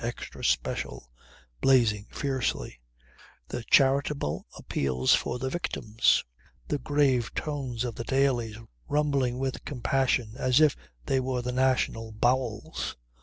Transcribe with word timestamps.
Extra 0.03 0.43
special" 0.43 1.11
blazing 1.61 2.07
fiercely; 2.09 2.79
the 3.49 3.63
charitable 3.65 4.47
appeals 4.57 5.13
for 5.13 5.37
the 5.37 5.51
victims, 5.51 6.23
the 6.69 6.79
grave 6.79 7.31
tones 7.35 7.83
of 7.83 7.93
the 7.93 8.03
dailies 8.03 8.57
rumbling 8.87 9.37
with 9.37 9.63
compassion 9.63 10.33
as 10.37 10.59
if 10.59 10.75
they 11.05 11.19
were 11.19 11.43
the 11.43 11.51
national 11.51 12.13
bowels. 12.13 12.97